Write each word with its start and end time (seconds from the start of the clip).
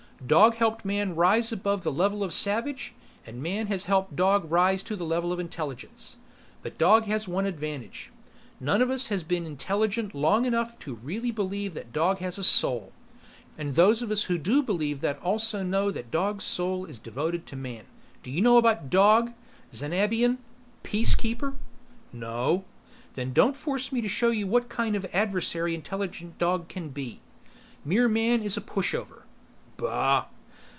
Dog 0.27 0.53
helped 0.53 0.85
man 0.85 1.15
rise 1.15 1.51
above 1.51 1.81
the 1.81 1.91
level 1.91 2.23
of 2.23 2.29
the 2.29 2.35
savage, 2.35 2.93
and 3.25 3.41
man 3.41 3.65
has 3.67 3.85
helped 3.85 4.15
dog 4.15 4.49
rise 4.51 4.83
to 4.83 4.95
the 4.95 5.03
level 5.03 5.33
of 5.33 5.39
intelligence. 5.39 6.15
But 6.61 6.77
dog 6.77 7.05
has 7.05 7.27
one 7.27 7.47
advantage. 7.47 8.11
None 8.59 8.83
of 8.83 8.91
us 8.91 9.07
has 9.07 9.23
been 9.23 9.47
intelligent 9.47 10.13
long 10.13 10.45
enough 10.45 10.77
to 10.81 10.93
really 10.93 11.31
believe 11.31 11.73
that 11.73 11.91
dog 11.91 12.19
has 12.19 12.37
a 12.37 12.43
soul, 12.43 12.93
and 13.57 13.69
those 13.69 14.03
of 14.03 14.11
us 14.11 14.25
who 14.25 14.37
do 14.37 14.61
believe 14.61 15.01
that 15.01 15.19
also 15.23 15.63
know 15.63 15.89
that 15.89 16.11
dog's 16.11 16.43
soul 16.45 16.85
is 16.85 16.99
devoted 16.99 17.47
to 17.47 17.55
man. 17.55 17.85
Do 18.21 18.29
you 18.29 18.41
know 18.41 18.57
about 18.57 18.91
dog, 18.91 19.33
Xanabian 19.73 20.37
Peacekeeper?" 20.83 21.55
"No" 22.13 22.63
"Then 23.15 23.33
don't 23.33 23.55
force 23.55 23.91
me 23.91 24.01
to 24.01 24.07
show 24.07 24.29
you 24.29 24.45
what 24.45 24.69
kind 24.69 24.95
of 24.95 25.03
adversary 25.13 25.73
intelligent 25.73 26.37
dog 26.37 26.67
can 26.67 26.89
be. 26.89 27.21
Mere 27.83 28.07
man 28.07 28.43
is 28.43 28.55
a 28.55 28.61
pushover!" 28.61 29.17
"Bah!" 29.77 30.25